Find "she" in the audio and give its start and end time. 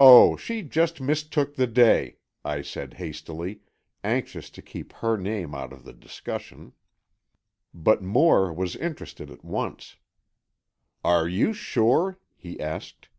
0.38-0.62